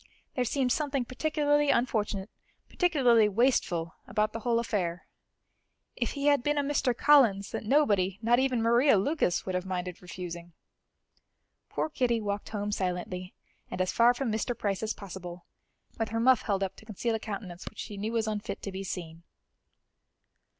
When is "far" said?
13.91-14.15